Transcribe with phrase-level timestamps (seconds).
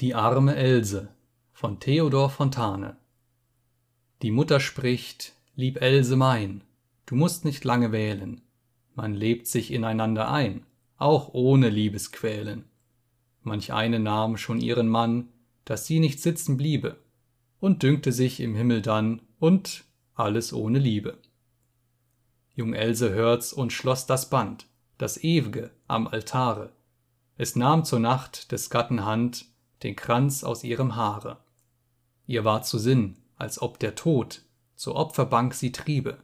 [0.00, 1.14] Die arme Else
[1.52, 2.96] von Theodor Fontane
[4.22, 6.64] Die Mutter spricht: Lieb Else mein,
[7.06, 8.40] du musst nicht lange wählen,
[8.96, 12.64] man lebt sich ineinander ein, auch ohne Liebesquälen.
[13.42, 15.28] Manch eine nahm schon ihren Mann,
[15.64, 16.98] dass sie nicht sitzen bliebe,
[17.60, 19.84] und dünkte sich im Himmel dann, und
[20.16, 21.18] alles ohne Liebe.
[22.56, 24.66] Jung Else hört's und schloss das Band,
[24.98, 26.72] das ew'ge am Altare,
[27.36, 29.53] es nahm zur Nacht des Gatten Hand
[29.84, 31.38] den Kranz aus ihrem Haare.
[32.26, 34.42] Ihr war zu Sinn, als ob der Tod
[34.74, 36.18] zur Opferbank sie triebe,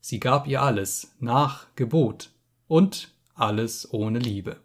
[0.00, 2.30] sie gab ihr alles nach Gebot
[2.66, 4.60] und alles ohne Liebe.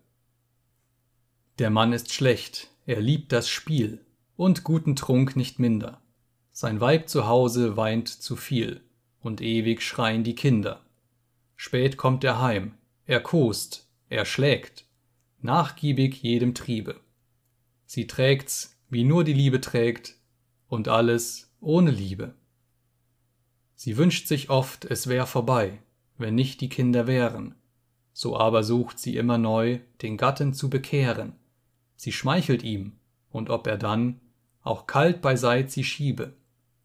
[1.60, 4.04] Der Mann ist schlecht, er liebt das Spiel
[4.36, 6.02] und guten Trunk nicht minder.
[6.52, 8.82] Sein Weib zu Hause weint zu viel
[9.20, 10.82] und ewig schreien die Kinder.
[11.56, 12.76] Spät kommt er heim,
[13.06, 14.86] er kost, er schlägt,
[15.42, 17.00] nachgiebig jedem Triebe.
[17.94, 20.16] Sie trägt's, wie nur die Liebe trägt,
[20.70, 22.36] und alles ohne Liebe.
[23.76, 25.82] Sie wünscht sich oft, es wär vorbei,
[26.18, 27.54] wenn nicht die Kinder wären,
[28.14, 31.34] so aber sucht sie immer neu, den Gatten zu bekehren.
[31.98, 32.94] Sie schmeichelt ihm,
[33.30, 34.22] und ob er dann
[34.62, 36.34] auch kalt beiseit sie schiebe,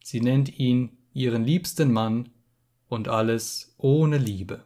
[0.02, 2.30] sie nennt ihn ihren liebsten Mann
[2.88, 4.64] und alles ohne Liebe.